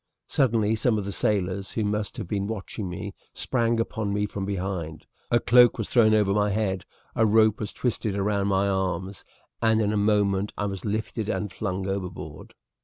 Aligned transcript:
Suddenly 0.25 0.73
some 0.77 0.97
of 0.97 1.05
the 1.05 1.11
sailors, 1.11 1.73
who 1.73 1.83
must 1.83 2.17
have 2.17 2.27
been 2.27 2.47
watching 2.47 2.89
me, 2.89 3.13
sprang 3.35 3.79
upon 3.79 4.11
me 4.11 4.25
from 4.25 4.45
behind, 4.45 5.05
a 5.29 5.39
cloak 5.39 5.77
was 5.77 5.91
thrown 5.91 6.15
over 6.15 6.33
my 6.33 6.49
head, 6.49 6.85
a 7.15 7.23
rope 7.23 7.59
was 7.59 7.71
twisted 7.71 8.17
round 8.17 8.49
my 8.49 8.67
arms, 8.67 9.23
and 9.61 9.79
in 9.79 9.93
a 9.93 9.97
moment 9.97 10.53
I 10.57 10.65
was 10.65 10.85
lifted 10.85 11.29
and 11.29 11.53
flung 11.53 11.87
overboard. 11.87 12.55